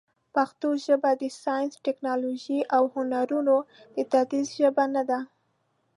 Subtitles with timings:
[0.35, 3.55] پښتو ژبه د ساینس، ټکنالوژۍ، او هنرونو
[3.95, 5.19] د تدریس ژبه نه ده.